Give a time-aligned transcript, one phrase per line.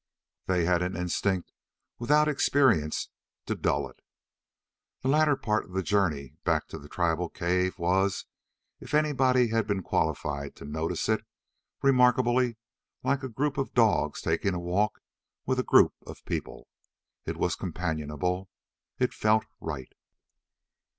[0.47, 1.51] They had an instinct
[1.99, 3.09] without experience
[3.45, 3.99] to dull it.
[5.03, 8.25] The latter part of the journey back to the tribal cave was
[8.79, 11.23] if anybody had been qualified to notice it
[11.83, 12.57] remarkably
[13.03, 15.03] like a group of dogs taking a walk
[15.45, 16.67] with a group of people.
[17.27, 18.49] It was companionable.
[18.97, 19.93] It felt right.